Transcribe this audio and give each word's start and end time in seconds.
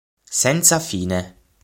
Senza 0.31 0.79
fine 0.79 1.37